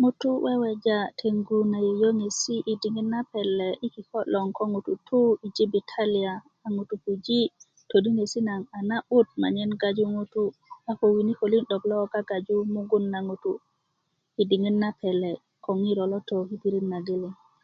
ŋutu' 0.00 0.40
weweja' 0.44 1.12
teŋgu 1.18 1.58
na 1.72 1.78
yöyöŋesi' 1.86 2.64
yi 2.66 2.74
diŋit 2.82 3.06
na 3.14 3.20
pele' 3.30 3.76
yi 3.80 3.88
kiko' 3.94 4.28
loŋ 4.32 4.46
ko 4.56 4.62
ŋutu' 4.72 5.00
tu 5.08 5.20
yi 5.42 5.48
jibitaliya 5.56 6.32
a 6.66 6.66
ŋutu' 6.74 6.98
ti 7.02 7.04
puji' 7.04 7.52
todinesi' 7.88 8.44
nagoŋ 8.48 8.64
a 8.78 8.80
na'but 8.90 9.28
naŋ 9.40 9.56
gagaju 9.80 10.04
mugun 10.14 10.50
a 10.90 10.92
ko 10.98 11.04
winikö 11.14 11.44
'dok 11.68 11.82
lo 11.90 11.98
gagaju 12.12 12.56
mugun 12.74 13.04
na 13.12 13.18
ŋutu' 13.28 13.62
yi 14.36 14.42
diŋit 14.50 14.76
na 14.82 14.88
pele' 15.00 15.40
ko 15.64 15.70
ŋiro 15.80 16.04
lo 16.12 16.18
to 16.28 16.36
yi 16.48 16.56
pirit 16.62 16.84
nageleŋ 16.92 17.32